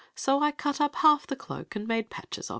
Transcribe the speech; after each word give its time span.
So 0.15 0.41
I 0.41 0.49
cut 0.51 0.81
up 0.81 0.95
h^f 0.95 1.13
of 1.13 1.27
the 1.27 1.35
cloak 1.35 1.75
and 1.75 1.87
awfe 1.87 2.09
patches 2.09 2.47
k." 2.47 2.49